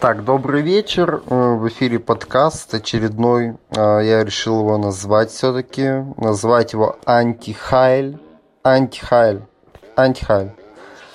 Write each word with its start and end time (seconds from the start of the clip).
Так, 0.00 0.24
добрый 0.24 0.60
вечер. 0.60 1.22
Э, 1.28 1.54
в 1.54 1.66
эфире 1.68 1.98
подкаст 1.98 2.74
очередной. 2.74 3.56
Э, 3.70 4.00
я 4.02 4.22
решил 4.24 4.60
его 4.60 4.76
назвать 4.76 5.30
все-таки. 5.30 6.04
Назвать 6.16 6.72
его 6.74 6.96
Антихайль. 7.06 8.18
Антихайль. 8.62 9.42
Антихайль. 9.96 10.50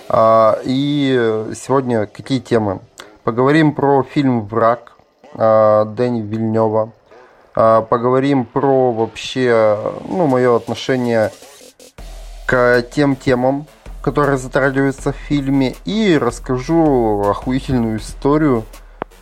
А, 0.08 0.60
и 0.64 1.46
сегодня 1.56 2.08
какие 2.08 2.40
темы? 2.40 2.80
Поговорим 3.24 3.74
про 3.74 4.02
фильм 4.02 4.48
«Враг» 4.48 4.94
э, 5.36 5.86
Дэни 5.96 6.22
Вильнева. 6.22 6.92
Поговорим 7.54 8.46
про 8.46 8.94
вообще, 8.94 9.78
ну, 10.08 10.28
мое 10.28 10.56
отношение 10.56 11.32
к 12.46 12.84
тем 12.84 13.18
темам, 13.18 13.68
которые 14.02 14.38
затрагиваются 14.38 15.12
в 15.12 15.16
фильме, 15.16 15.76
и 15.86 16.18
расскажу 16.18 17.22
охуительную 17.30 18.00
историю 18.00 18.66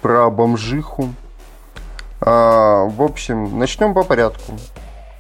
про 0.01 0.29
бомжиху. 0.29 1.09
А, 2.21 2.85
в 2.85 3.01
общем, 3.01 3.57
начнем 3.59 3.93
по 3.93 4.04
порядку. 4.04 4.54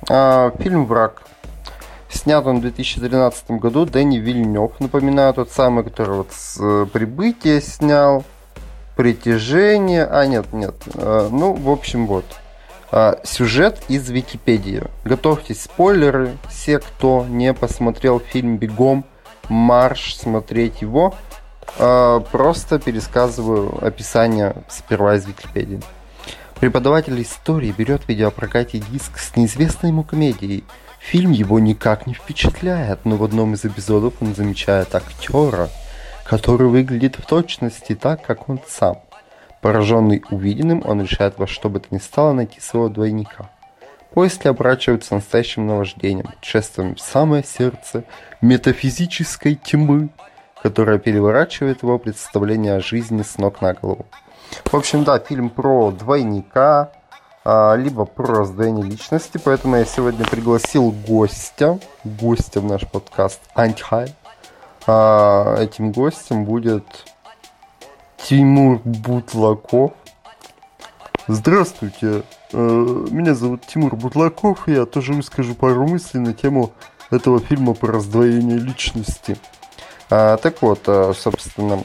А, 0.09 0.51
фильм 0.59 0.85
«Враг». 0.85 1.23
Снят 2.09 2.45
он 2.45 2.59
в 2.59 2.61
2013 2.61 3.51
году. 3.51 3.85
Дэнни 3.85 4.17
Вильнев, 4.17 4.71
напоминаю, 4.79 5.33
тот 5.33 5.51
самый, 5.51 5.83
который 5.83 6.17
вот 6.17 6.31
с 6.31 6.57
э, 6.59 6.85
«Прибытия» 6.91 7.61
снял. 7.61 8.23
«Притяжение». 8.95 10.05
А, 10.05 10.25
нет, 10.25 10.53
нет. 10.53 10.75
А, 10.95 11.29
ну, 11.29 11.53
в 11.53 11.69
общем, 11.69 12.07
вот. 12.07 12.25
А, 12.91 13.19
сюжет 13.23 13.83
из 13.89 14.09
Википедии. 14.09 14.83
Готовьтесь 15.03 15.63
спойлеры. 15.63 16.37
Все, 16.49 16.79
кто 16.79 17.25
не 17.27 17.53
посмотрел 17.53 18.19
фильм 18.19 18.57
«Бегом», 18.57 19.05
марш 19.49 20.15
смотреть 20.15 20.81
его. 20.81 21.15
А, 21.79 22.19
просто 22.19 22.79
пересказываю 22.79 23.85
описание 23.85 24.55
сперва 24.69 25.15
из 25.15 25.25
Википедии. 25.25 25.81
Преподаватель 26.59 27.21
истории 27.21 27.73
берет 27.77 28.03
в 28.03 28.09
видеопрокате 28.09 28.79
диск 28.79 29.19
с 29.19 29.35
неизвестной 29.35 29.91
ему 29.91 30.03
комедией. 30.03 30.63
Фильм 30.99 31.31
его 31.31 31.59
никак 31.59 32.07
не 32.07 32.15
впечатляет, 32.15 33.05
но 33.05 33.15
в 33.15 33.23
одном 33.23 33.53
из 33.53 33.63
эпизодов 33.63 34.15
он 34.21 34.33
замечает 34.33 34.95
актера, 34.95 35.69
который 36.25 36.67
выглядит 36.67 37.17
в 37.17 37.25
точности 37.25 37.93
так, 37.93 38.25
как 38.25 38.49
он 38.49 38.59
сам. 38.67 38.97
Пораженный 39.61 40.23
увиденным, 40.31 40.81
он 40.85 41.01
решает 41.01 41.37
во 41.37 41.45
что 41.45 41.69
бы 41.69 41.79
то 41.79 41.87
ни 41.91 41.99
стало 41.99 42.33
найти 42.33 42.59
своего 42.59 42.89
двойника. 42.89 43.49
Поиски 44.17 44.47
оборачиваются 44.47 45.13
настоящим 45.13 45.67
наваждением, 45.67 46.33
шествием 46.41 46.95
в 46.95 46.99
самое 46.99 47.43
сердце 47.43 48.03
метафизической 48.41 49.53
тьмы, 49.53 50.09
которая 50.63 50.97
переворачивает 50.97 51.83
его 51.83 51.99
представление 51.99 52.77
о 52.77 52.79
жизни 52.79 53.21
с 53.21 53.37
ног 53.37 53.61
на 53.61 53.75
голову. 53.75 54.07
В 54.65 54.73
общем, 54.73 55.03
да, 55.03 55.19
фильм 55.19 55.51
про 55.51 55.91
двойника, 55.91 56.91
а, 57.45 57.75
либо 57.75 58.05
про 58.05 58.39
раздвоение 58.39 58.83
личности, 58.83 59.37
поэтому 59.37 59.75
я 59.75 59.85
сегодня 59.85 60.25
пригласил 60.25 60.89
гостя, 60.89 61.77
гостя 62.03 62.59
в 62.59 62.65
наш 62.65 62.87
подкаст 62.87 63.41
Антихай. 63.53 64.15
А, 64.87 65.61
этим 65.61 65.91
гостем 65.91 66.43
будет 66.43 66.85
Тимур 68.17 68.81
Бутлаков. 68.83 69.91
Здравствуйте, 71.29 72.23
э, 72.53 72.57
меня 73.11 73.35
зовут 73.35 73.67
Тимур 73.67 73.97
Бутлаков, 73.97 74.69
и 74.69 74.71
я 74.71 74.85
тоже 74.85 75.11
выскажу 75.11 75.55
пару 75.55 75.85
мыслей 75.85 76.21
на 76.21 76.33
тему 76.33 76.71
этого 77.11 77.41
фильма 77.41 77.73
про 77.73 77.91
раздвоение 77.91 78.57
личности. 78.57 79.37
А, 80.09 80.37
так 80.37 80.61
вот, 80.61 80.83
э, 80.87 81.13
собственно, 81.19 81.83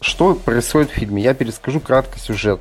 что 0.00 0.34
происходит 0.34 0.90
в 0.90 0.94
фильме? 0.94 1.22
Я 1.22 1.34
перескажу 1.34 1.78
кратко 1.78 2.18
сюжет. 2.18 2.60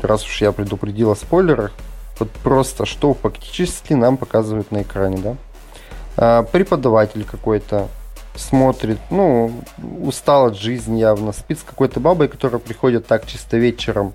Раз 0.00 0.24
уж 0.24 0.40
я 0.40 0.52
предупредил 0.52 1.10
о 1.10 1.16
спойлерах, 1.16 1.72
вот 2.20 2.30
просто 2.30 2.86
что 2.86 3.14
фактически 3.14 3.94
нам 3.94 4.16
показывают 4.16 4.70
на 4.70 4.82
экране, 4.82 5.16
да? 5.16 5.36
А, 6.16 6.42
преподаватель 6.44 7.24
какой-то 7.24 7.88
смотрит, 8.36 9.00
ну, 9.10 9.50
устал 10.00 10.46
от 10.46 10.56
жизни 10.56 11.00
явно, 11.00 11.32
спит 11.32 11.58
с 11.58 11.62
какой-то 11.64 11.98
бабой, 11.98 12.28
которая 12.28 12.60
приходит 12.60 13.08
так 13.08 13.26
чисто 13.26 13.56
вечером. 13.56 14.12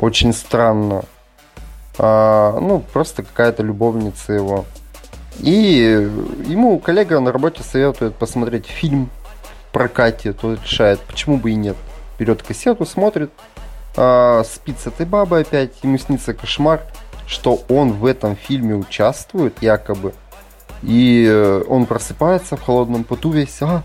Очень 0.00 0.32
странно. 0.32 1.04
А, 1.98 2.58
ну, 2.58 2.80
просто 2.80 3.22
какая-то 3.22 3.62
любовница 3.62 4.32
его. 4.32 4.64
И 5.40 6.08
ему 6.46 6.78
коллега 6.78 7.20
на 7.20 7.30
работе 7.30 7.62
советует 7.62 8.14
посмотреть 8.14 8.64
фильм 8.64 9.10
в 9.68 9.72
прокате. 9.72 10.32
Тот 10.32 10.62
решает, 10.64 11.00
почему 11.00 11.36
бы 11.36 11.50
и 11.50 11.54
нет. 11.54 11.76
Берет 12.18 12.42
кассету, 12.42 12.86
смотрит, 12.86 13.30
а, 13.94 14.42
спит 14.44 14.80
с 14.80 14.86
этой 14.86 15.04
бабой 15.04 15.42
опять. 15.42 15.72
Ему 15.82 15.98
снится 15.98 16.32
кошмар, 16.32 16.80
что 17.26 17.60
он 17.68 17.92
в 17.92 18.06
этом 18.06 18.36
фильме 18.36 18.74
участвует 18.74 19.62
якобы. 19.62 20.14
И 20.82 21.62
он 21.68 21.84
просыпается 21.84 22.56
в 22.56 22.62
холодном 22.62 23.04
поту 23.04 23.32
весь, 23.32 23.60
а, 23.60 23.82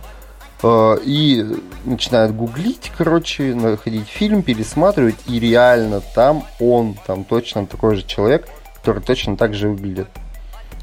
и 0.63 1.45
начинает 1.83 2.35
гуглить, 2.35 2.91
короче, 2.97 3.53
находить 3.53 4.07
фильм, 4.07 4.41
пересматривать, 4.41 5.17
и 5.27 5.39
реально 5.39 6.01
там 6.01 6.43
он, 6.59 6.95
там 7.05 7.23
точно 7.23 7.65
такой 7.65 7.95
же 7.95 8.03
человек, 8.03 8.47
который 8.75 9.01
точно 9.01 9.37
так 9.37 9.53
же 9.53 9.69
выглядит. 9.69 10.07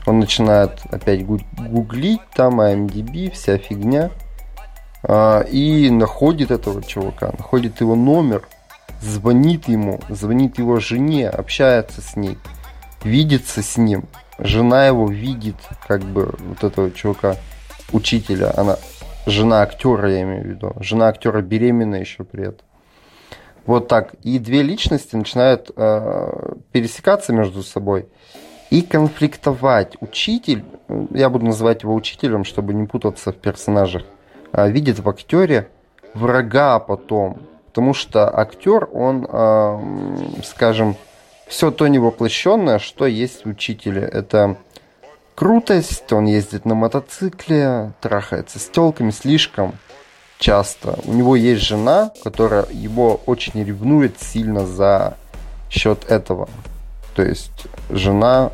Он 0.06 0.18
начинает 0.18 0.80
опять 0.90 1.24
гуглить, 1.24 2.20
там 2.34 2.60
IMDb, 2.60 3.30
вся 3.30 3.58
фигня. 3.58 4.10
А, 5.04 5.40
и 5.40 5.90
находит 5.90 6.50
этого 6.50 6.82
чувака, 6.82 7.32
находит 7.38 7.80
его 7.80 7.94
номер, 7.94 8.46
звонит 9.00 9.68
ему, 9.68 10.00
звонит 10.08 10.58
его 10.58 10.78
жене, 10.80 11.28
общается 11.28 12.00
с 12.00 12.16
ней, 12.16 12.38
видится 13.02 13.62
с 13.62 13.76
ним. 13.76 14.04
Жена 14.38 14.86
его 14.86 15.08
видит, 15.08 15.56
как 15.86 16.02
бы, 16.02 16.34
вот 16.38 16.64
этого 16.64 16.90
чувака, 16.90 17.36
учителя. 17.92 18.52
Она 18.56 18.78
жена 19.26 19.62
актера, 19.62 20.10
я 20.10 20.22
имею 20.22 20.42
в 20.42 20.46
виду. 20.46 20.72
Жена 20.80 21.08
актера 21.08 21.40
беременна 21.40 21.96
еще 21.96 22.24
при 22.24 22.48
этом. 22.48 22.66
Вот 23.66 23.88
так. 23.88 24.14
И 24.22 24.38
две 24.38 24.62
личности 24.62 25.14
начинают 25.14 25.70
э, 25.76 26.54
пересекаться 26.72 27.32
между 27.32 27.62
собой 27.62 28.08
и 28.72 28.80
конфликтовать. 28.80 29.96
Учитель, 30.00 30.64
я 31.10 31.28
буду 31.28 31.44
называть 31.44 31.82
его 31.82 31.94
учителем, 31.94 32.44
чтобы 32.44 32.72
не 32.72 32.86
путаться 32.86 33.30
в 33.30 33.36
персонажах, 33.36 34.02
а, 34.50 34.66
видит 34.68 34.98
в 34.98 35.08
актере 35.08 35.68
врага 36.14 36.78
потом. 36.78 37.38
Потому 37.66 37.92
что 37.92 38.34
актер, 38.34 38.88
он, 38.90 39.26
а, 39.28 39.78
скажем, 40.42 40.96
все 41.46 41.70
то 41.70 41.86
невоплощенное, 41.86 42.78
что 42.78 43.06
есть 43.06 43.44
в 43.44 43.50
учителе. 43.50 44.02
Это 44.02 44.56
крутость, 45.42 46.12
он 46.12 46.26
ездит 46.26 46.64
на 46.66 46.76
мотоцикле, 46.76 47.94
трахается 48.00 48.60
с 48.60 48.68
телками 48.68 49.10
слишком 49.10 49.74
часто. 50.38 51.00
У 51.04 51.14
него 51.14 51.34
есть 51.34 51.62
жена, 51.62 52.12
которая 52.22 52.64
его 52.70 53.20
очень 53.26 53.64
ревнует 53.64 54.20
сильно 54.20 54.64
за 54.64 55.16
счет 55.68 56.04
этого. 56.08 56.48
То 57.16 57.24
есть 57.24 57.66
жена 57.90 58.52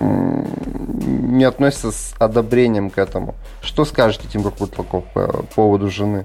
не 0.00 1.44
относится 1.44 1.92
с 1.92 2.14
одобрением 2.18 2.88
к 2.88 2.96
этому. 2.96 3.34
Что 3.60 3.84
скажете, 3.84 4.26
Тимур 4.26 4.54
Бутлаков, 4.58 5.04
по 5.12 5.44
поводу 5.54 5.90
жены? 5.90 6.24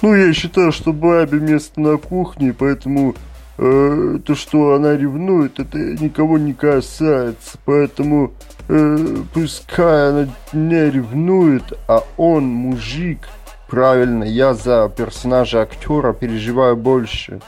Ну, 0.00 0.14
я 0.14 0.32
считаю, 0.32 0.72
что 0.72 0.94
бабе 0.94 1.38
место 1.38 1.82
на 1.82 1.98
кухне, 1.98 2.54
поэтому 2.54 3.14
э, 3.60 4.18
то, 4.24 4.34
что 4.34 4.74
она 4.74 4.96
ревнует, 4.96 5.60
это 5.60 5.78
никого 5.78 6.38
не 6.38 6.52
касается. 6.54 7.58
Поэтому 7.64 8.32
э, 8.68 9.16
пускай 9.32 10.08
она 10.08 10.28
не 10.52 10.90
ревнует, 10.90 11.78
а 11.86 12.02
он 12.16 12.44
мужик. 12.44 13.28
Правильно, 13.68 14.24
я 14.24 14.54
за 14.54 14.88
персонажа 14.88 15.62
актера 15.62 16.12
переживаю 16.12 16.76
больше. 16.76 17.40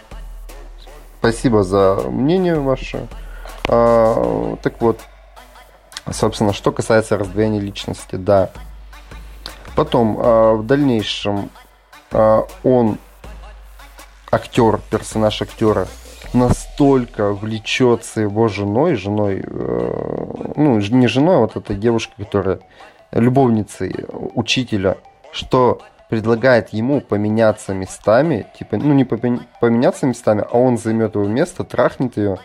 Спасибо 1.18 1.64
за 1.64 1.98
мнение 2.08 2.60
ваше. 2.60 3.08
А, 3.68 4.56
так 4.62 4.80
вот, 4.80 5.00
Собственно, 6.10 6.52
что 6.52 6.72
касается 6.72 7.16
раздвоения 7.16 7.60
личности, 7.60 8.16
да. 8.16 8.50
Потом, 9.76 10.18
э, 10.18 10.54
в 10.54 10.66
дальнейшем, 10.66 11.50
э, 12.10 12.42
он, 12.64 12.98
актер, 14.30 14.80
персонаж 14.90 15.40
актера, 15.40 15.86
настолько 16.32 17.32
влечется 17.32 18.20
его 18.20 18.48
женой, 18.48 18.94
женой, 18.94 19.44
э, 19.46 20.52
ну, 20.56 20.78
не 20.78 21.06
женой, 21.08 21.36
а 21.36 21.40
вот 21.40 21.56
этой 21.56 21.76
девушкой, 21.76 22.24
которая 22.24 22.60
любовницей 23.12 24.06
учителя, 24.34 24.96
что 25.32 25.80
предлагает 26.08 26.70
ему 26.70 27.00
поменяться 27.00 27.72
местами, 27.72 28.46
типа, 28.58 28.76
ну, 28.76 28.92
не 28.92 29.04
поменяться 29.04 30.06
местами, 30.06 30.44
а 30.50 30.58
он 30.58 30.76
займет 30.76 31.14
его 31.14 31.26
место, 31.26 31.64
трахнет 31.64 32.16
ее, 32.16 32.38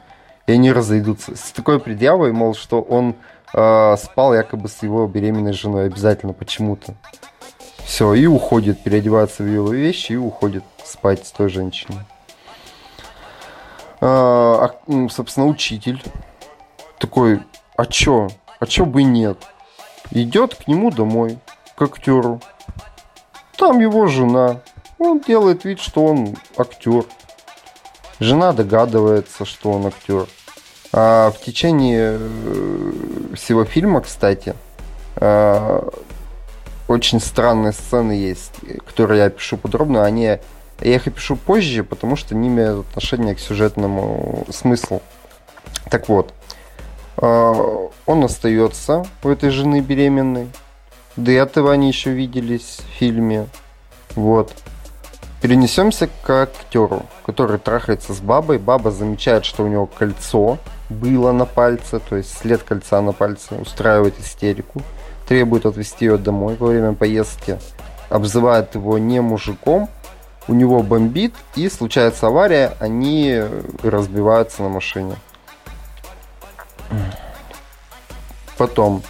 и 0.46 0.54
они 0.54 0.72
разойдутся. 0.72 1.36
С 1.36 1.52
такой 1.52 1.80
предъявой, 1.80 2.32
мол, 2.32 2.56
что 2.56 2.82
он 2.82 3.16
э, 3.54 3.96
спал 3.98 4.34
якобы 4.34 4.70
с 4.70 4.84
его 4.84 5.06
беременной 5.08 5.54
женой 5.54 5.88
обязательно 5.88 6.34
почему-то. 6.34 6.94
Все, 7.84 8.14
и 8.14 8.26
уходит, 8.26 8.84
переодевается 8.84 9.44
в 9.44 9.48
его 9.48 9.72
вещи 9.72 10.14
и 10.14 10.18
уходит 10.18 10.64
спать 10.84 11.26
с 11.26 11.32
той 11.32 11.50
женщиной. 11.50 12.00
А, 14.00 14.72
а, 14.88 15.10
собственно, 15.10 15.48
учитель 15.48 16.04
такой, 17.00 17.42
а 17.76 17.86
чё? 17.86 18.28
А 18.60 18.66
чё 18.66 18.86
бы 18.86 19.04
нет? 19.04 19.38
Идет 20.12 20.56
к 20.56 20.68
нему 20.68 20.92
домой, 20.92 21.40
к 21.76 21.82
актеру. 21.82 22.42
Там 23.58 23.80
его 23.80 24.08
жена. 24.08 24.62
Он 25.00 25.20
делает 25.20 25.66
вид, 25.66 25.80
что 25.80 26.06
он 26.06 26.36
актер. 26.58 27.06
Жена 28.20 28.52
догадывается, 28.54 29.46
что 29.46 29.72
он 29.72 29.88
актер. 29.88 30.28
А 30.94 31.32
в 31.32 31.40
течение 31.40 32.18
э, 32.20 32.92
всего 33.36 33.66
фильма, 33.66 34.02
кстати, 34.02 34.56
э, 35.18 35.90
очень 36.88 37.20
странные 37.20 37.74
сцены 37.74 38.14
есть, 38.14 38.54
которые 38.88 39.24
я 39.24 39.30
пишу 39.30 39.58
подробно. 39.58 40.06
Они, 40.06 40.40
я 40.82 40.96
их 40.96 41.08
опишу 41.08 41.36
позже, 41.36 41.84
потому 41.84 42.16
что 42.16 42.36
они 42.36 42.48
имеют 42.48 42.88
отношение 42.90 43.36
к 43.36 43.40
сюжетному 43.40 44.46
смыслу. 44.52 45.02
Так 45.90 46.10
вот, 46.10 46.34
э, 47.18 47.88
он 48.06 48.24
остается 48.24 49.06
у 49.24 49.30
этой 49.30 49.50
жены 49.50 49.82
беременной. 49.82 50.50
До 51.16 51.32
этого 51.32 51.72
они 51.72 51.88
еще 51.88 52.12
виделись 52.12 52.80
в 52.80 52.98
фильме. 53.00 53.48
Вот. 54.16 54.54
Перенесемся 55.42 56.10
к 56.24 56.30
актеру, 56.30 57.06
который 57.26 57.60
трахается 57.60 58.14
с 58.14 58.20
бабой. 58.20 58.58
Баба 58.58 58.92
замечает, 58.92 59.46
что 59.46 59.64
у 59.64 59.68
него 59.68 59.86
кольцо 59.86 60.58
было 60.90 61.32
на 61.32 61.46
пальце, 61.46 62.00
то 62.00 62.16
есть 62.16 62.38
след 62.38 62.64
кольца 62.64 63.02
на 63.02 63.12
пальце, 63.12 63.56
устраивает 63.56 64.20
истерику, 64.20 64.82
требует 65.28 65.66
отвезти 65.66 66.06
ее 66.06 66.18
домой 66.18 66.56
во 66.58 66.68
время 66.68 66.94
поездки, 66.94 67.60
обзывает 68.10 68.76
его 68.76 68.98
не 68.98 69.22
мужиком, 69.22 69.90
у 70.48 70.54
него 70.54 70.82
бомбит 70.82 71.34
и 71.56 71.70
случается 71.70 72.28
авария, 72.28 72.74
они 72.80 73.42
разбиваются 73.84 74.64
на 74.64 74.70
машине. 74.70 75.16
Потом 78.58 79.04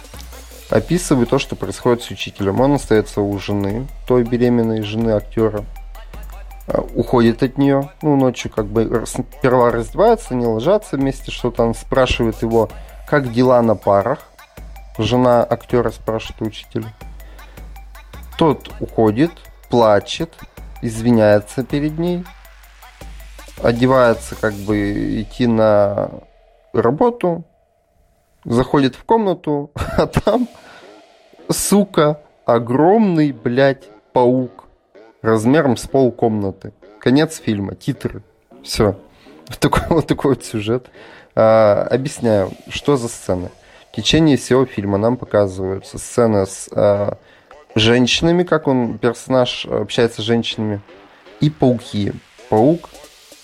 описываю 0.68 1.26
то, 1.26 1.38
что 1.38 1.56
происходит 1.56 2.02
с 2.02 2.10
учителем. 2.10 2.60
Он 2.60 2.74
остается 2.74 3.20
у 3.20 3.38
жены, 3.38 3.86
той 4.06 4.24
беременной 4.24 4.82
жены 4.82 5.12
актера. 5.12 5.64
Э, 6.66 6.80
уходит 6.94 7.42
от 7.42 7.56
нее. 7.56 7.90
Ну, 8.02 8.16
ночью 8.16 8.50
как 8.50 8.66
бы 8.66 9.04
сперва 9.06 9.70
раздеваются, 9.70 10.34
не 10.34 10.44
ложатся 10.46 10.96
вместе, 10.96 11.30
что-то 11.30 11.62
он 11.62 11.74
спрашивает 11.74 12.42
его, 12.42 12.68
как 13.06 13.32
дела 13.32 13.62
на 13.62 13.74
парах. 13.74 14.20
Жена 14.98 15.44
актера 15.44 15.90
спрашивает 15.90 16.42
учителя. 16.42 16.92
Тот 18.36 18.70
уходит, 18.80 19.30
плачет, 19.70 20.34
извиняется 20.82 21.64
перед 21.64 21.98
ней, 21.98 22.24
одевается 23.62 24.34
как 24.36 24.54
бы 24.54 25.20
идти 25.20 25.46
на 25.46 26.10
работу, 26.72 27.44
заходит 28.44 28.94
в 28.94 29.04
комнату, 29.04 29.70
а 29.74 30.06
там, 30.06 30.48
сука, 31.50 32.20
огромный, 32.44 33.32
блядь, 33.32 33.88
паук 34.12 34.64
размером 35.22 35.76
с 35.76 35.86
полкомнаты. 35.86 36.72
Конец 37.00 37.38
фильма, 37.38 37.74
титры. 37.74 38.22
Все. 38.62 38.96
Вот 39.48 39.58
такой 39.60 39.82
вот 39.88 40.06
такой 40.06 40.34
вот 40.34 40.44
сюжет. 40.44 40.90
А, 41.34 41.88
объясняю, 41.90 42.50
что 42.68 42.98
за 42.98 43.08
сцены. 43.08 43.48
В 43.90 43.96
течение 43.96 44.36
всего 44.36 44.66
фильма 44.66 44.98
нам 44.98 45.16
показываются 45.16 45.96
сцены 45.96 46.44
с 46.44 46.68
а, 46.70 47.16
женщинами, 47.78 48.42
как 48.42 48.68
он, 48.68 48.98
персонаж 48.98 49.66
общается 49.66 50.22
с 50.22 50.24
женщинами, 50.24 50.80
и 51.40 51.50
пауки. 51.50 52.12
Паук 52.48 52.88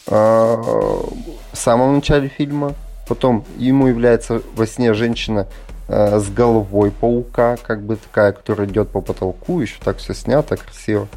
а, 0.07 0.57
в 0.57 1.57
самом 1.57 1.97
начале 1.97 2.29
фильма, 2.29 2.75
потом 3.09 3.45
ему 3.59 3.87
является 3.87 4.43
во 4.55 4.67
сне 4.67 4.95
женщина 4.95 5.47
а, 5.89 6.19
с 6.19 6.29
головой 6.31 6.91
паука, 6.91 7.57
как 7.63 7.83
бы 7.83 7.97
такая, 7.97 8.33
которая 8.33 8.67
идет 8.67 8.89
по 8.89 9.01
потолку, 9.01 9.61
еще 9.61 9.77
так 9.83 9.99
все 9.99 10.15
снято 10.15 10.57
красиво. 10.57 11.09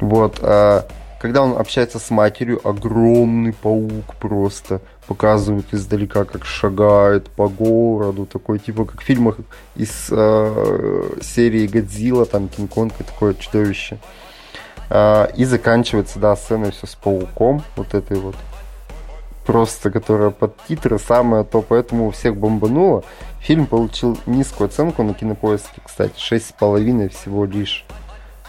Вот. 0.00 0.40
Когда 1.22 1.44
он 1.44 1.56
общается 1.56 2.00
с 2.00 2.10
матерью, 2.10 2.60
огромный 2.66 3.52
паук 3.52 4.16
просто 4.18 4.80
показывает 5.06 5.72
издалека, 5.72 6.24
как 6.24 6.44
шагает 6.44 7.28
по 7.30 7.48
городу, 7.48 8.26
такой 8.26 8.58
типа 8.58 8.86
как 8.86 9.02
в 9.02 9.04
фильмах 9.04 9.36
из 9.76 10.08
э, 10.10 11.10
серии 11.22 11.68
Годзилла, 11.68 12.26
там 12.26 12.48
Кинг-Конг 12.48 12.94
и 12.98 13.04
такое 13.04 13.34
чудовище. 13.34 13.98
Э, 14.90 15.28
и 15.36 15.44
заканчивается, 15.44 16.18
да, 16.18 16.34
сцена 16.34 16.72
все 16.72 16.88
с 16.88 16.96
пауком, 16.96 17.62
вот 17.76 17.94
этой 17.94 18.18
вот 18.18 18.34
просто, 19.46 19.92
которая 19.92 20.30
под 20.30 20.56
титры 20.66 20.98
самое 20.98 21.44
то, 21.44 21.62
поэтому 21.62 22.10
всех 22.10 22.36
бомбануло. 22.36 23.04
Фильм 23.38 23.66
получил 23.66 24.18
низкую 24.26 24.66
оценку 24.66 25.04
на 25.04 25.14
кинопоиске, 25.14 25.82
кстати, 25.84 26.14
6,5 26.16 27.10
всего 27.10 27.44
лишь 27.44 27.86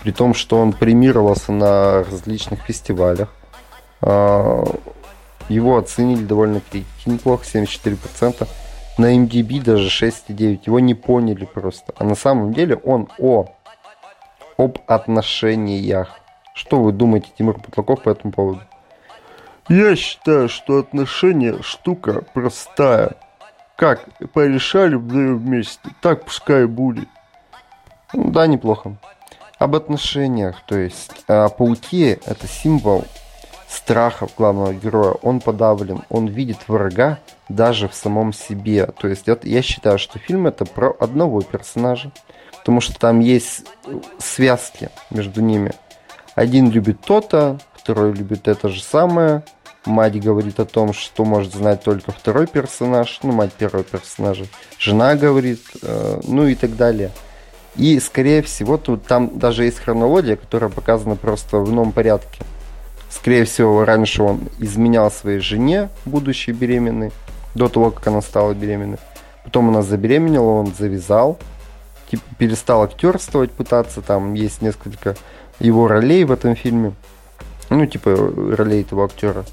при 0.03 0.11
том, 0.11 0.33
что 0.33 0.59
он 0.59 0.73
премировался 0.73 1.53
на 1.53 2.03
различных 2.03 2.61
фестивалях. 2.63 3.29
А, 4.01 4.63
его 5.47 5.77
оценили 5.77 6.25
довольно 6.25 6.59
критики 6.59 7.09
неплохо, 7.09 7.45
74%. 7.45 8.47
На 8.97 9.15
MDB 9.17 9.63
даже 9.63 9.87
6,9. 9.87 10.63
Его 10.65 10.79
не 10.81 10.93
поняли 10.93 11.45
просто. 11.45 11.93
А 11.97 12.03
на 12.03 12.15
самом 12.15 12.53
деле 12.53 12.75
он 12.75 13.07
о 13.17 13.47
об 14.57 14.77
отношениях. 14.87 16.19
Что 16.53 16.81
вы 16.81 16.91
думаете, 16.91 17.29
Тимур 17.35 17.59
Потлаков, 17.59 18.03
по 18.03 18.09
этому 18.09 18.33
поводу? 18.33 18.61
Я 19.69 19.95
считаю, 19.95 20.49
что 20.49 20.79
отношения 20.79 21.61
штука 21.61 22.25
простая. 22.33 23.13
Как 23.77 24.05
порешали 24.33 24.95
вдвоем 24.95 25.39
вместе, 25.39 25.89
так 26.01 26.25
пускай 26.25 26.67
будет. 26.67 27.07
Ну, 28.13 28.29
да, 28.31 28.45
неплохо 28.45 28.97
об 29.59 29.75
отношениях. 29.75 30.61
То 30.65 30.77
есть 30.77 31.11
э, 31.27 31.47
пауки 31.57 32.19
это 32.25 32.47
символ 32.47 33.05
страха 33.67 34.27
главного 34.37 34.73
героя. 34.73 35.13
Он 35.21 35.39
подавлен, 35.39 36.03
он 36.09 36.27
видит 36.27 36.59
врага 36.67 37.19
даже 37.49 37.87
в 37.87 37.95
самом 37.95 38.33
себе. 38.33 38.85
То 38.85 39.07
есть 39.07 39.27
это, 39.27 39.47
я 39.47 39.61
считаю, 39.61 39.99
что 39.99 40.19
фильм 40.19 40.47
это 40.47 40.65
про 40.65 40.95
одного 40.99 41.41
персонажа. 41.41 42.11
Потому 42.59 42.79
что 42.79 42.97
там 42.97 43.19
есть 43.19 43.65
связки 44.19 44.89
между 45.09 45.41
ними. 45.41 45.73
Один 46.35 46.69
любит 46.69 47.01
то-то, 47.01 47.59
второй 47.73 48.13
любит 48.13 48.47
это 48.47 48.69
же 48.69 48.81
самое. 48.81 49.43
Мать 49.85 50.17
говорит 50.17 50.61
о 50.61 50.65
том, 50.65 50.93
что 50.93 51.25
может 51.25 51.53
знать 51.53 51.83
только 51.83 52.13
второй 52.13 52.47
персонаж, 52.47 53.19
ну, 53.21 53.33
мать 53.33 53.51
первого 53.51 53.83
персонажа. 53.83 54.45
Жена 54.79 55.15
говорит, 55.15 55.61
э, 55.81 56.21
ну 56.23 56.47
и 56.47 56.55
так 56.55 56.77
далее. 56.77 57.11
И, 57.75 57.99
скорее 57.99 58.41
всего, 58.41 58.77
тут 58.77 59.05
там 59.05 59.39
даже 59.39 59.65
есть 59.65 59.79
хронология, 59.79 60.35
которая 60.35 60.69
показана 60.69 61.15
просто 61.15 61.57
в 61.57 61.71
ином 61.71 61.91
порядке. 61.91 62.43
Скорее 63.09 63.45
всего, 63.45 63.83
раньше 63.85 64.23
он 64.23 64.49
изменял 64.59 65.11
своей 65.11 65.39
жене, 65.39 65.89
будущей 66.05 66.51
беременной, 66.51 67.11
до 67.55 67.67
того, 67.69 67.91
как 67.91 68.07
она 68.07 68.21
стала 68.21 68.53
беременной. 68.53 68.97
Потом 69.43 69.69
она 69.69 69.81
забеременела, 69.81 70.49
он 70.49 70.73
завязал, 70.77 71.39
типа, 72.09 72.23
перестал 72.37 72.83
актерствовать, 72.83 73.51
пытаться. 73.51 74.01
Там 74.01 74.33
есть 74.33 74.61
несколько 74.61 75.15
его 75.59 75.87
ролей 75.87 76.23
в 76.25 76.31
этом 76.31 76.55
фильме. 76.55 76.93
Ну, 77.69 77.85
типа, 77.85 78.15
ролей 78.55 78.81
этого 78.81 79.05
актера. 79.05 79.45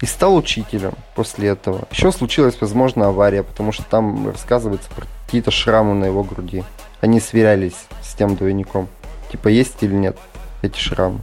И 0.00 0.06
стал 0.06 0.36
учителем 0.36 0.94
после 1.14 1.48
этого. 1.48 1.86
Еще 1.90 2.12
случилась, 2.12 2.56
возможно, 2.60 3.08
авария, 3.08 3.42
потому 3.42 3.72
что 3.72 3.84
там 3.84 4.28
рассказывается 4.30 4.90
про 4.94 5.06
какие-то 5.26 5.50
шрамы 5.50 5.94
на 5.94 6.04
его 6.06 6.22
груди 6.22 6.64
они 7.00 7.20
сверялись 7.20 7.86
с 8.02 8.14
тем 8.14 8.36
двойником. 8.36 8.88
Типа, 9.30 9.48
есть 9.48 9.82
или 9.82 9.94
нет 9.94 10.16
эти 10.62 10.78
шрамы. 10.78 11.20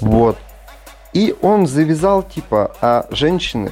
Вот. 0.00 0.36
И 1.12 1.34
он 1.42 1.66
завязал, 1.66 2.22
типа, 2.22 2.74
а 2.80 3.06
женщины 3.10 3.70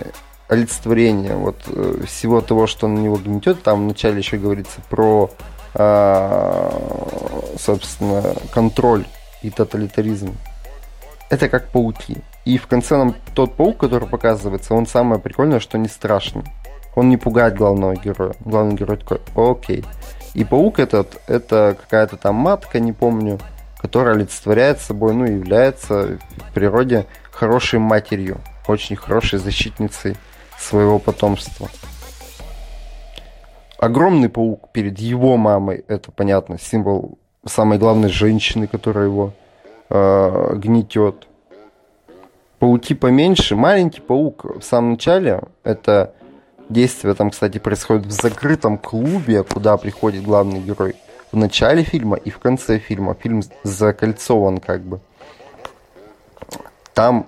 олицетворение 0.49 1.35
вот 1.35 1.57
э, 1.67 2.05
всего 2.07 2.41
того, 2.41 2.67
что 2.67 2.87
на 2.87 2.99
него 2.99 3.17
гнетет. 3.17 3.63
Там 3.63 3.85
вначале 3.85 4.19
еще 4.19 4.37
говорится 4.37 4.81
про, 4.89 5.31
э, 5.75 6.71
собственно, 7.59 8.35
контроль 8.53 9.05
и 9.43 9.51
тоталитаризм. 9.51 10.37
Это 11.31 11.49
как 11.49 11.71
пауки. 11.71 12.19
И 12.45 12.59
в 12.59 12.67
конце 12.67 12.97
нам 12.97 13.17
тот 13.35 13.57
паук, 13.57 13.79
который 13.79 14.07
показывается, 14.07 14.75
он 14.75 14.87
самое 14.87 15.21
прикольное, 15.21 15.61
что 15.61 15.79
не 15.79 15.89
страшный. 15.89 16.45
Он 16.95 17.09
не 17.09 17.17
пугает 17.17 17.57
главного 17.57 17.95
героя. 17.97 18.35
Главный 18.41 18.75
герой 18.75 18.99
такой, 18.99 19.21
окей. 19.35 19.85
И 20.35 20.45
паук 20.45 20.79
этот, 20.79 21.21
это 21.27 21.77
какая-то 21.81 22.17
там 22.17 22.37
матка, 22.37 22.81
не 22.81 22.93
помню, 22.93 23.39
которая 23.79 24.15
олицетворяет 24.15 24.81
собой, 24.81 25.15
ну, 25.15 25.25
является 25.25 26.19
в 26.49 26.55
природе 26.55 27.07
хорошей 27.31 27.79
матерью, 27.79 28.41
очень 28.67 28.97
хорошей 28.97 29.39
защитницей 29.39 30.17
своего 30.59 30.99
потомства. 30.99 31.69
Огромный 33.79 34.29
паук 34.29 34.71
перед 34.73 34.99
его 34.99 35.37
мамой, 35.37 35.85
это 35.89 36.13
понятно, 36.13 36.59
символ 36.59 37.19
самой 37.45 37.79
главной 37.79 38.09
женщины, 38.09 38.67
которая 38.69 39.07
его 39.07 39.33
э, 39.91 40.55
гнетет. 40.55 41.27
Пауки 42.61 42.95
поменьше. 42.95 43.57
Маленький 43.57 44.01
паук 44.01 44.45
в 44.45 44.63
самом 44.63 44.93
начале, 44.93 45.41
это 45.65 46.15
действие 46.73 47.15
там, 47.15 47.31
кстати, 47.31 47.59
происходит 47.59 48.07
в 48.07 48.11
закрытом 48.11 48.79
клубе, 48.79 49.43
куда 49.45 49.77
приходит 49.77 50.23
главный 50.23 50.61
герой 50.61 50.97
в 51.31 51.37
начале 51.37 51.83
фильма 51.83 52.17
и 52.17 52.31
в 52.31 52.39
конце 52.39 52.79
фильма. 52.79 53.15
Фильм 53.15 53.43
закольцован 53.63 54.59
как 54.59 54.83
бы. 54.83 55.01
Там 56.95 57.27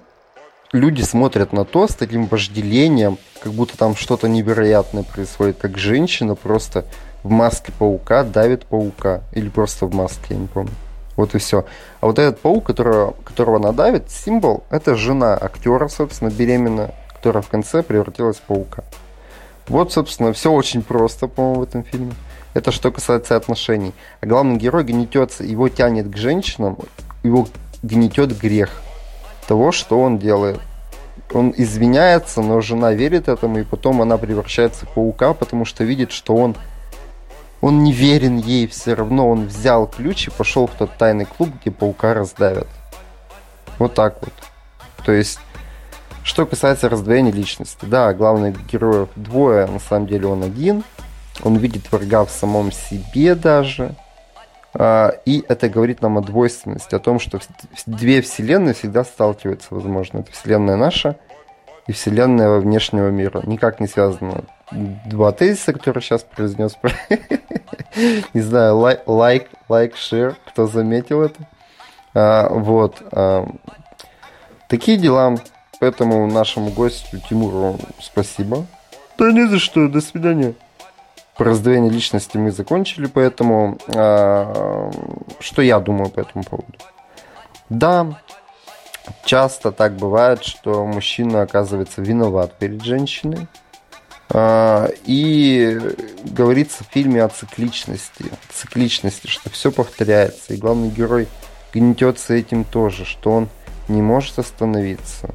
люди 0.73 1.03
смотрят 1.03 1.53
на 1.53 1.65
то 1.65 1.89
с 1.89 1.95
таким 1.95 2.27
вожделением, 2.27 3.19
как 3.43 3.53
будто 3.53 3.79
там 3.79 3.97
что-то 3.97 4.29
невероятное 4.29 5.03
происходит, 5.05 5.59
как 5.59 5.79
женщина 5.79 6.35
просто 6.35 6.85
в 7.23 7.31
маске 7.31 7.73
паука 7.73 8.23
давит 8.23 8.67
паука. 8.67 9.23
Или 9.33 9.49
просто 9.49 9.87
в 9.87 9.95
маске, 9.95 10.35
я 10.35 10.37
не 10.37 10.47
помню. 10.47 10.73
Вот 11.17 11.35
и 11.35 11.39
все. 11.39 11.65
А 12.01 12.07
вот 12.07 12.19
этот 12.19 12.41
паук, 12.41 12.67
которого, 12.67 13.15
которого 13.25 13.57
она 13.57 13.73
давит, 13.73 14.11
символ, 14.11 14.65
это 14.71 14.97
жена 14.97 15.35
актера, 15.41 15.89
собственно, 15.89 16.29
беременная, 16.29 16.93
которая 17.15 17.43
в 17.43 17.49
конце 17.49 17.83
превратилась 17.83 18.37
в 18.37 18.43
паука. 18.43 18.85
Вот, 19.69 19.93
собственно, 19.93 20.33
все 20.33 20.53
очень 20.53 20.83
просто, 20.83 21.27
по-моему, 21.27 21.61
в 21.61 21.63
этом 21.63 21.85
фильме. 21.85 22.13
Это 22.53 22.71
что 22.71 22.93
касается 22.93 23.37
отношений. 23.37 23.93
А 24.21 24.27
главный 24.27 24.57
герой 24.57 24.85
гнетется, 24.85 25.45
его 25.45 25.69
тянет 25.69 26.09
к 26.11 26.17
женщинам, 26.17 26.79
его 27.23 27.49
гнетет 27.83 28.39
грех 28.39 28.83
того, 29.49 29.73
что 29.73 30.01
он 30.01 30.19
делает. 30.19 30.61
Он 31.33 31.53
извиняется, 31.57 32.43
но 32.43 32.61
жена 32.61 32.93
верит 32.93 33.29
этому, 33.29 33.59
и 33.59 33.65
потом 33.65 34.03
она 34.03 34.19
превращается 34.19 34.87
в 34.87 34.91
паука, 34.91 35.33
потому 35.33 35.65
что 35.65 35.85
видит, 35.85 36.13
что 36.13 36.37
он 36.37 36.57
он 37.65 37.83
не 37.83 37.93
верен 37.93 38.37
ей 38.37 38.67
все 38.67 38.93
равно. 38.93 39.31
Он 39.31 39.47
взял 39.47 39.87
ключ 39.87 40.29
и 40.29 40.31
пошел 40.31 40.67
в 40.67 40.73
тот 40.73 40.99
тайный 40.99 41.25
клуб, 41.25 41.49
где 41.61 41.71
паука 41.71 42.13
раздавят. 42.13 42.69
Вот 43.79 43.95
так 43.95 44.19
вот. 44.21 44.35
То 45.03 45.13
есть, 45.13 45.39
что 46.25 46.47
касается 46.47 46.89
раздвоения 46.89 47.33
личности. 47.33 47.85
Да, 47.85 48.13
главных 48.15 48.67
героев 48.67 49.11
двое, 49.15 49.67
на 49.67 49.79
самом 49.79 50.09
деле 50.09 50.27
он 50.27 50.43
один. 50.43 50.83
Он 51.43 51.57
видит 51.57 51.93
врага 51.93 52.25
в 52.25 52.31
самом 52.31 52.73
себе 52.73 53.35
даже. 53.35 53.95
А, 54.73 55.15
и 55.25 55.45
это 55.49 55.69
говорит 55.69 56.03
нам 56.03 56.19
о 56.19 56.23
двойственности, 56.23 56.95
о 56.95 56.99
том, 56.99 57.21
что 57.21 57.39
две 57.87 58.23
вселенные 58.23 58.75
всегда 58.75 59.05
сталкиваются, 59.05 59.69
возможно. 59.71 60.21
Это 60.21 60.33
вселенная 60.33 60.77
наша 60.77 61.17
и 61.87 61.93
вселенная 61.93 62.49
во 62.49 62.59
внешнего 62.59 63.11
мира. 63.11 63.43
Никак 63.45 63.79
не 63.79 63.87
связано 63.87 64.45
два 64.71 65.33
тезиса, 65.33 65.73
которые 65.73 66.03
сейчас 66.03 66.23
произнес. 66.23 66.77
Не 68.35 68.41
знаю, 68.41 68.79
лайк, 69.07 69.49
лайк, 69.69 69.95
шер, 69.95 70.37
кто 70.47 70.67
заметил 70.67 71.23
это. 71.23 71.41
А, 72.15 72.49
вот. 72.49 73.03
А, 73.13 73.47
такие 74.69 74.97
дела. 74.97 75.37
Поэтому 75.81 76.27
нашему 76.27 76.71
гостю 76.71 77.21
Тимуру 77.29 77.79
спасибо. 78.01 78.67
Да 79.19 79.33
не 79.33 79.47
за 79.49 79.59
что, 79.59 79.89
до 79.89 80.01
свидания. 80.01 80.55
Про 81.37 81.51
раздвоение 81.51 81.91
личности 81.91 82.37
мы 82.37 82.53
закончили, 82.53 83.07
поэтому 83.07 83.79
а, 83.89 84.91
что 85.41 85.63
я 85.63 85.81
думаю 85.81 86.11
по 86.11 86.21
этому 86.21 86.45
поводу? 86.45 86.79
Да, 87.69 88.21
часто 89.25 89.73
так 89.73 89.97
бывает, 89.97 90.45
что 90.45 90.87
мужчина 90.87 91.43
оказывается 91.43 92.03
виноват 92.03 92.57
перед 92.59 92.83
женщиной. 92.83 93.49
А, 94.31 94.89
и 95.05 95.79
говорится 96.25 96.85
в 96.85 96.89
фильме 96.93 97.23
о 97.23 97.29
цикличности, 97.29 98.25
цикличности, 98.51 99.27
что 99.27 99.51
все 99.51 99.71
повторяется. 99.71 100.55
И 100.55 100.57
главный 100.57 100.89
герой 100.89 101.29
гнетется 101.73 102.35
этим 102.35 102.65
тоже, 102.65 103.05
что 103.05 103.33
он 103.33 103.49
не 103.89 104.03
может 104.03 104.39
остановиться. 104.39 105.31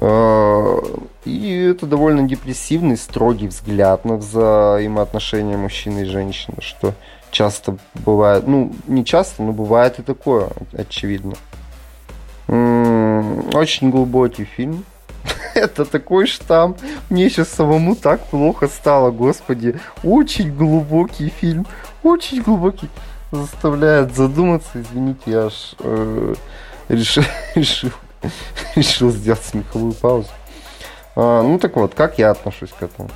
А, 0.00 0.78
и 1.24 1.70
это 1.70 1.86
довольно 1.86 2.22
депрессивный, 2.22 2.96
строгий 2.96 3.48
взгляд 3.48 4.04
на 4.04 4.16
взаимоотношения 4.16 5.56
мужчины 5.56 6.00
и 6.00 6.04
женщины, 6.04 6.58
что 6.60 6.94
часто 7.30 7.78
бывает, 7.94 8.46
ну, 8.46 8.72
не 8.86 9.04
часто, 9.04 9.42
но 9.42 9.52
бывает 9.52 9.98
и 9.98 10.02
такое, 10.02 10.48
очевидно. 10.72 11.34
Очень 12.48 13.90
глубокий 13.90 14.44
фильм. 14.44 14.84
Это 15.54 15.84
такой 15.84 16.26
штамп. 16.26 16.78
Мне 17.10 17.28
сейчас 17.28 17.48
самому 17.48 17.96
так 17.96 18.20
плохо 18.26 18.68
стало, 18.68 19.10
господи. 19.10 19.78
Очень 20.04 20.54
глубокий 20.54 21.28
фильм. 21.28 21.66
Очень 22.02 22.42
глубокий. 22.42 22.88
Заставляет 23.32 24.14
задуматься. 24.14 24.68
Извините, 24.74 25.22
я 25.26 25.46
аж 25.46 25.74
э, 25.80 26.34
решил, 26.88 27.24
решил, 27.54 27.90
решил 28.74 29.10
сделать 29.10 29.44
смеховую 29.44 29.92
паузу. 29.92 30.28
А, 31.14 31.42
ну 31.42 31.58
так 31.58 31.76
вот, 31.76 31.94
как 31.94 32.18
я 32.18 32.30
отношусь 32.30 32.70
к 32.70 32.82
этому? 32.82 33.10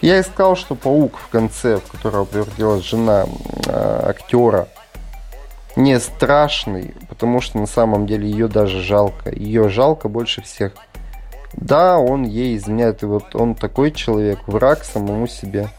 Я 0.00 0.20
искал, 0.20 0.54
что 0.54 0.74
паук 0.74 1.16
в 1.16 1.28
конце, 1.28 1.78
в 1.78 1.90
которого 1.90 2.26
превратилась 2.26 2.84
жена 2.84 3.24
э, 3.66 4.00
актера, 4.10 4.68
не 5.76 5.98
страшный, 5.98 6.94
потому 7.08 7.40
что 7.40 7.58
на 7.58 7.66
самом 7.66 8.06
деле 8.06 8.28
ее 8.28 8.48
даже 8.48 8.82
жалко. 8.82 9.30
Ее 9.30 9.70
жалко 9.70 10.08
больше 10.08 10.42
всех. 10.42 10.72
Да, 11.54 11.98
он 11.98 12.24
ей 12.24 12.56
изменяет, 12.56 13.02
и 13.02 13.06
вот 13.06 13.34
он 13.34 13.54
такой 13.54 13.92
человек, 13.92 14.40
враг 14.46 14.84
самому 14.84 15.26
себе. 15.26 15.70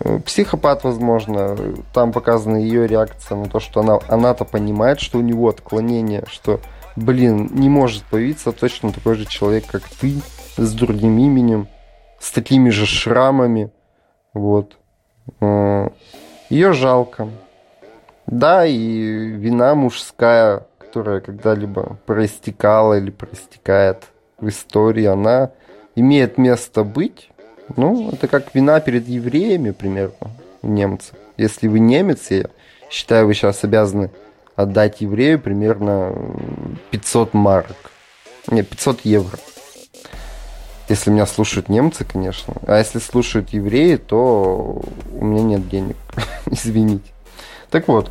Э, 0.00 0.18
психопат, 0.18 0.84
возможно, 0.84 1.56
там 1.92 2.12
показана 2.12 2.56
ее 2.56 2.86
реакция 2.86 3.36
на 3.36 3.48
то, 3.48 3.60
что 3.60 3.80
она, 3.80 3.98
она-то 4.08 4.44
понимает, 4.44 5.00
что 5.00 5.18
у 5.18 5.22
него 5.22 5.48
отклонение, 5.48 6.24
что, 6.28 6.60
блин, 6.96 7.50
не 7.52 7.68
может 7.68 8.02
появиться 8.04 8.52
точно 8.52 8.92
такой 8.92 9.14
же 9.14 9.26
человек, 9.26 9.66
как 9.70 9.82
ты, 10.00 10.20
с 10.56 10.72
другим 10.72 11.18
именем, 11.18 11.68
с 12.18 12.32
такими 12.32 12.70
же 12.70 12.86
шрамами. 12.86 13.70
Вот. 14.32 14.76
Э, 15.40 15.88
ее 16.50 16.72
жалко. 16.72 17.28
Да, 18.26 18.64
и 18.64 18.78
вина 18.78 19.74
мужская, 19.74 20.66
которая 20.78 21.20
когда-либо 21.20 21.98
проистекала 22.06 22.98
или 22.98 23.10
проистекает 23.10 24.04
в 24.38 24.48
истории, 24.48 25.04
она 25.04 25.50
имеет 25.94 26.38
место 26.38 26.84
быть. 26.84 27.30
Ну, 27.76 28.10
это 28.10 28.28
как 28.28 28.54
вина 28.54 28.80
перед 28.80 29.08
евреями 29.08 29.70
примерно 29.70 30.30
у 30.62 30.68
немцев. 30.68 31.14
Если 31.36 31.68
вы 31.68 31.80
немец, 31.80 32.30
я 32.30 32.44
считаю, 32.90 33.26
вы 33.26 33.34
сейчас 33.34 33.64
обязаны 33.64 34.10
отдать 34.56 35.00
еврею 35.00 35.40
примерно 35.40 36.14
500 36.90 37.34
марок. 37.34 37.90
Не, 38.48 38.62
500 38.62 39.00
евро. 39.04 39.38
Если 40.88 41.10
меня 41.10 41.26
слушают 41.26 41.70
немцы, 41.70 42.04
конечно. 42.04 42.54
А 42.66 42.78
если 42.78 42.98
слушают 42.98 43.50
евреи, 43.50 43.96
то 43.96 44.82
у 45.12 45.24
меня 45.24 45.42
нет 45.42 45.68
денег. 45.68 45.96
Извините. 46.46 47.10
Так 47.70 47.88
вот. 47.88 48.10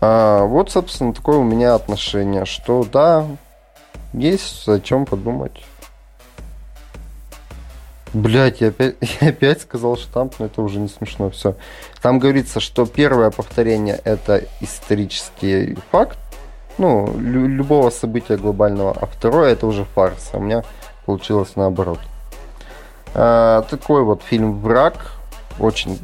А, 0.00 0.44
вот, 0.44 0.70
собственно, 0.70 1.12
такое 1.12 1.38
у 1.38 1.44
меня 1.44 1.74
отношение, 1.74 2.44
что 2.44 2.86
да, 2.90 3.26
есть 4.12 4.68
о 4.68 4.78
чем 4.78 5.04
подумать. 5.04 5.60
Блять, 8.18 8.60
я 8.60 8.68
опять, 8.68 8.96
я 9.20 9.28
опять 9.28 9.62
сказал 9.62 9.96
штамп, 9.96 10.34
но 10.40 10.46
это 10.46 10.60
уже 10.60 10.80
не 10.80 10.88
смешно. 10.88 11.30
Все. 11.30 11.54
Там 12.02 12.18
говорится, 12.18 12.58
что 12.58 12.84
первое 12.84 13.30
повторение 13.30 14.00
это 14.02 14.42
исторический 14.60 15.78
факт, 15.92 16.18
ну, 16.78 17.06
лю- 17.16 17.46
любого 17.46 17.90
события 17.90 18.36
глобального, 18.36 18.90
а 19.00 19.06
второе 19.06 19.52
это 19.52 19.68
уже 19.68 19.84
фарс. 19.94 20.30
А 20.32 20.38
у 20.38 20.40
меня 20.40 20.64
получилось 21.06 21.52
наоборот. 21.54 22.00
А, 23.14 23.62
такой 23.62 24.02
вот 24.02 24.22
фильм 24.24 24.58
Враг. 24.58 25.12
Очень 25.60 25.96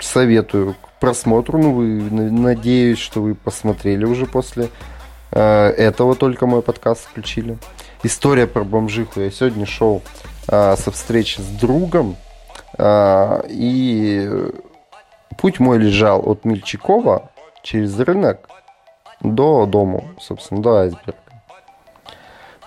советую 0.00 0.76
просмотру. 1.00 1.58
Ну, 1.58 1.72
вы, 1.72 1.86
надеюсь, 2.30 2.98
что 2.98 3.22
вы 3.22 3.34
посмотрели 3.34 4.04
уже 4.04 4.26
после 4.26 4.68
э, 5.30 5.40
этого 5.40 6.14
только 6.14 6.46
мой 6.46 6.60
подкаст 6.60 7.06
включили. 7.06 7.58
История 8.02 8.46
про 8.46 8.64
бомжиху. 8.64 9.20
Я 9.20 9.30
сегодня 9.30 9.66
шел 9.66 10.02
со 10.76 10.90
встречи 10.90 11.40
с 11.40 11.46
другом, 11.46 12.16
э, 12.78 13.42
и 13.48 14.30
путь 15.36 15.60
мой 15.60 15.78
лежал 15.78 16.22
от 16.28 16.44
Мельчакова 16.44 17.30
через 17.62 17.98
рынок 17.98 18.48
до 19.20 19.66
дому, 19.66 20.04
собственно, 20.20 20.62
до 20.62 20.76
айсберга. 20.78 21.18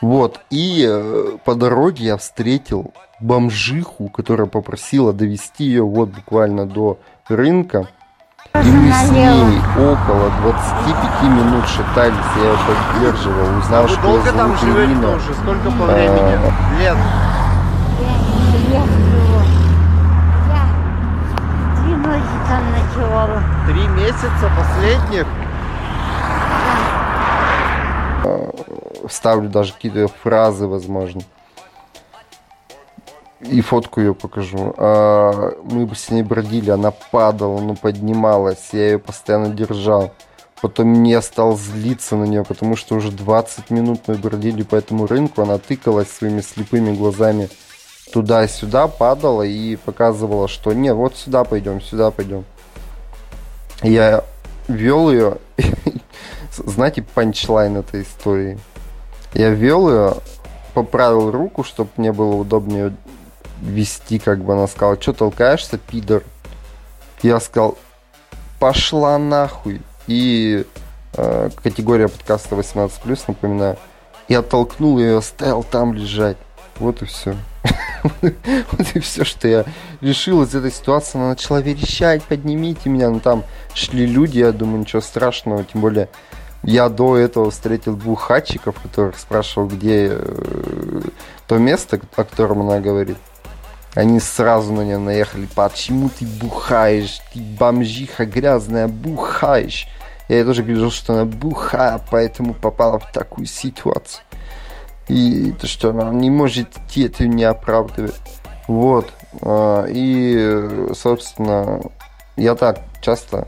Вот, 0.02 0.40
и 0.50 0.86
э, 0.90 1.38
по 1.46 1.54
дороге 1.54 2.06
я 2.06 2.18
встретил 2.18 2.92
бомжиху, 3.20 4.10
которая 4.10 4.48
попросила 4.48 5.14
довести 5.14 5.64
ее 5.64 5.84
вот 5.84 6.10
буквально 6.10 6.66
до 6.66 6.98
рынка. 7.28 7.88
И 8.56 8.68
мы 8.68 8.92
с 8.92 9.12
ней 9.12 9.60
около 9.78 10.32
25 10.42 11.24
минут 11.24 11.66
шатались, 11.68 12.18
я 12.38 12.44
ее 12.44 12.58
поддерживал, 12.68 13.60
узнал, 13.60 13.86
а 13.86 13.88
что 13.88 14.02
долго 14.02 14.32
там 14.32 14.58
живете 14.58 15.08
уже? 15.08 15.34
Сколько 15.36 15.72
по 15.72 15.86
времени? 15.86 17.31
я 18.72 18.86
живу. 18.86 19.42
Я 20.48 20.64
три 21.84 21.96
ночи 21.96 22.38
там 22.48 22.64
ночевала. 22.72 23.44
Три 23.68 23.88
месяца 23.88 24.52
последних? 24.58 25.28
Да. 28.24 29.10
Ставлю 29.10 29.50
даже 29.50 29.74
какие-то 29.74 30.08
фразы, 30.08 30.68
возможно. 30.68 31.22
И 33.42 33.60
фотку 33.62 34.00
ее 34.00 34.14
покажу. 34.14 34.74
А, 34.78 35.54
мы 35.64 35.94
с 35.96 36.10
ней 36.10 36.24
бродили, 36.24 36.70
она 36.70 36.92
падала, 36.92 37.60
но 37.60 37.76
поднималась, 37.76 38.70
я 38.72 38.92
ее 38.92 39.00
постоянно 39.00 39.50
держал. 39.50 40.12
Потом 40.62 40.90
мне 40.90 41.20
стал 41.24 41.58
злиться 41.58 42.16
на 42.16 42.26
нее, 42.26 42.46
потому 42.46 42.76
что 42.76 42.96
уже 42.96 43.12
20 43.12 43.72
минут 43.72 44.02
мы 44.06 44.14
бродили 44.14 44.62
по 44.62 44.76
этому 44.76 45.08
рынку, 45.08 45.42
она 45.42 45.58
тыкалась 45.58 46.12
своими 46.12 46.42
слепыми 46.42 46.96
глазами 46.96 47.50
туда-сюда, 48.12 48.88
падала 48.88 49.44
и 49.44 49.76
показывала, 49.76 50.48
что 50.48 50.74
не, 50.74 50.94
вот 50.94 51.16
сюда 51.16 51.44
пойдем, 51.44 51.82
сюда 51.82 52.12
пойдем. 52.12 52.46
Я 53.82 54.24
вел 54.68 55.12
ее, 55.12 55.38
знаете, 56.52 57.02
панчлайн 57.02 57.78
этой 57.78 58.04
истории. 58.04 58.60
Я 59.34 59.50
вел 59.50 59.90
ее, 59.90 60.14
поправил 60.74 61.32
руку, 61.32 61.64
чтобы 61.64 61.90
мне 61.98 62.12
было 62.12 62.36
удобнее 62.36 62.94
вести, 63.62 64.20
как 64.20 64.44
бы 64.44 64.54
она 64.54 64.68
сказала, 64.68 65.02
что 65.02 65.14
толкаешься, 65.14 65.78
пидор? 65.78 66.24
Я 67.22 67.40
сказал, 67.40 67.78
пошла 68.60 69.18
нахуй. 69.18 69.82
И 70.08 70.66
э, 71.14 71.50
категория 71.64 72.08
подкаста 72.08 72.56
18+, 72.56 72.92
напоминаю. 73.28 73.78
Я 74.28 74.40
оттолкнул 74.40 74.98
ее, 75.00 75.18
оставил 75.18 75.64
там 75.64 75.94
лежать. 75.94 76.38
Вот 76.80 77.02
и 77.02 77.06
все. 77.06 77.36
Вот 78.22 78.88
и 78.94 79.00
все, 79.00 79.24
что 79.24 79.48
я 79.48 79.66
решил 80.02 80.44
из 80.44 80.56
этой 80.56 80.72
ситуации. 80.72 81.18
Она 81.18 81.30
начала 81.30 81.62
верещать, 81.62 82.24
поднимите 82.24 82.90
меня. 82.90 83.10
Ну 83.10 83.20
там 83.20 83.44
шли 83.74 84.06
люди, 84.06 84.40
я 84.40 84.52
думаю, 84.52 84.80
ничего 84.80 85.02
страшного. 85.02 85.64
Тем 85.64 85.82
более 85.82 86.10
я 86.64 86.90
до 86.90 87.18
этого 87.18 87.50
встретил 87.52 87.96
двух 87.96 88.24
хатчиков, 88.24 88.80
которых 88.80 89.18
спрашивал, 89.18 89.68
где 89.68 90.10
э, 90.12 91.02
то 91.48 91.58
место, 91.58 92.00
о 92.16 92.24
котором 92.24 92.62
она 92.62 92.80
говорит. 92.80 93.18
Они 93.94 94.20
сразу 94.20 94.72
на 94.72 94.82
нее 94.82 95.00
наехали. 95.00 95.48
Почему 95.54 96.10
ты 96.10 96.26
бухаешь? 96.26 97.20
Ты 97.34 97.42
бомжиха 97.42 98.26
грязная, 98.26 98.88
бухаешь. 98.88 99.88
Я 100.30 100.46
тоже 100.46 100.64
говорил, 100.64 100.92
что 100.92 101.14
она 101.14 101.26
бухая, 101.26 102.00
поэтому 102.10 102.54
попала 102.54 103.00
в 103.00 103.12
такую 103.12 103.48
ситуацию. 103.48 104.24
И 105.12 105.52
то, 105.52 105.68
что 105.68 105.90
она 105.90 106.10
не 106.12 106.30
может 106.30 106.78
идти, 106.78 107.04
это 107.04 107.28
не 107.28 107.44
оправдывает. 107.44 108.22
Вот. 108.70 109.12
А, 109.42 109.86
и, 109.90 110.88
собственно, 110.94 111.82
я 112.38 112.56
так 112.56 112.80
часто 113.02 113.48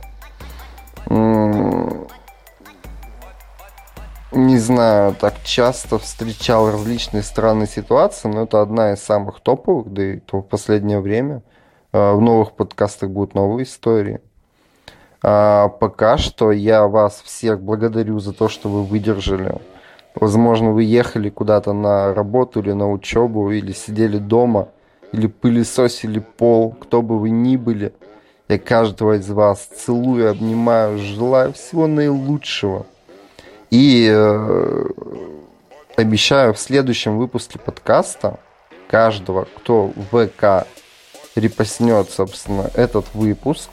не 4.36 4.58
знаю, 4.58 5.16
так 5.16 5.36
часто 5.44 6.00
встречал 6.00 6.70
различные 6.70 7.24
странные 7.24 7.68
ситуации, 7.68 8.28
но 8.28 8.44
это 8.44 8.62
одна 8.62 8.92
из 8.94 9.00
самых 9.00 9.40
топовых, 9.40 9.94
да 9.94 10.04
и 10.04 10.20
то 10.20 10.40
в 10.40 10.42
последнее 10.42 11.00
время. 11.00 11.44
А, 11.94 12.14
в 12.14 12.20
новых 12.20 12.54
подкастах 12.58 13.10
будут 13.10 13.36
новые 13.36 13.64
истории. 13.64 14.20
А 15.22 15.70
пока 15.70 16.18
что 16.18 16.52
я 16.52 16.88
вас 16.88 17.22
всех 17.24 17.62
благодарю 17.62 18.20
за 18.20 18.34
то, 18.34 18.50
что 18.50 18.68
вы 18.68 18.84
выдержали. 18.84 19.62
Возможно, 20.16 20.72
вы 20.72 20.84
ехали 20.84 21.30
куда-то 21.30 21.74
на 21.74 22.14
работу 22.14 22.60
или 22.60 22.72
на 22.72 22.92
учебу, 22.92 23.52
или 23.52 23.72
сидели 23.72 24.18
дома, 24.18 24.70
или 25.12 25.28
пылесосили 25.28 26.20
пол, 26.20 26.76
кто 26.80 27.02
бы 27.02 27.20
вы 27.20 27.30
ни 27.30 27.58
были. 27.58 27.94
Я 28.48 28.60
каждого 28.60 29.18
из 29.18 29.30
вас 29.30 29.66
целую, 29.66 30.30
обнимаю, 30.30 30.98
желаю 31.00 31.54
всего 31.54 31.88
наилучшего– 31.88 32.86
и 33.74 34.08
э, 34.08 34.86
обещаю 35.96 36.54
в 36.54 36.60
следующем 36.60 37.18
выпуске 37.18 37.58
подкаста 37.58 38.40
каждого, 38.88 39.46
кто 39.46 39.92
в 39.96 40.28
ВК 40.28 40.68
репостнет, 41.36 42.12
собственно, 42.12 42.70
этот 42.76 43.08
выпуск, 43.16 43.72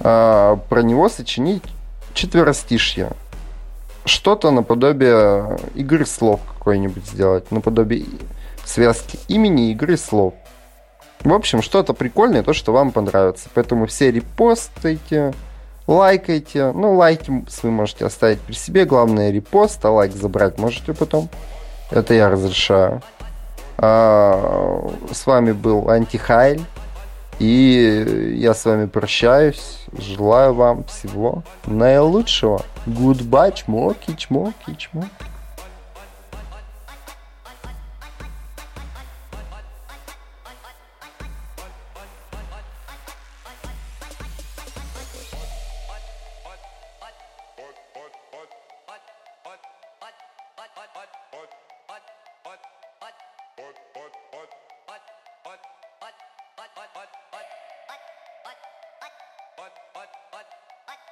э, 0.00 0.56
про 0.68 0.82
него 0.82 1.08
сочинить 1.08 1.62
четверостишье. 2.12 3.12
Что-то 4.04 4.50
наподобие 4.50 5.58
игры 5.74 6.06
слов 6.06 6.40
какой-нибудь 6.58 7.06
сделать, 7.06 7.50
наподобие 7.50 8.06
связки 8.64 9.18
имени 9.28 9.70
игры 9.70 9.96
слов. 9.96 10.34
В 11.22 11.32
общем, 11.32 11.60
что-то 11.60 11.92
прикольное, 11.92 12.42
то, 12.42 12.52
что 12.52 12.72
вам 12.72 12.92
понравится. 12.92 13.48
Поэтому 13.52 13.86
все 13.86 14.10
репостайте, 14.10 15.34
лайкайте. 15.86 16.72
Ну, 16.72 16.94
лайки 16.94 17.44
вы 17.62 17.70
можете 17.70 18.06
оставить 18.06 18.40
при 18.40 18.54
себе. 18.54 18.86
Главное, 18.86 19.30
репост, 19.30 19.84
а 19.84 19.90
лайк 19.90 20.14
забрать 20.14 20.58
можете 20.58 20.94
потом. 20.94 21.28
Это 21.90 22.14
я 22.14 22.30
разрешаю. 22.30 23.02
А, 23.76 24.90
с 25.12 25.26
вами 25.26 25.52
был 25.52 25.90
Антихайль. 25.90 26.62
И 27.40 28.36
я 28.38 28.52
с 28.52 28.66
вами 28.66 28.86
прощаюсь. 28.86 29.78
Желаю 29.98 30.52
вам 30.52 30.84
всего 30.84 31.42
наилучшего. 31.66 32.62
Goodbye, 32.86 33.54
чмоки, 33.54 34.14
чмоки, 34.14 34.76
чмоки. 34.76 35.29